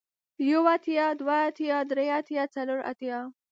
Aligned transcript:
يو 0.49 0.61
اتيا، 0.75 1.05
دوه 1.19 1.37
اتيا، 1.49 1.77
دري 1.89 2.07
اتيا، 2.19 2.43
څلور 2.55 2.79
اتيا، 2.91 3.17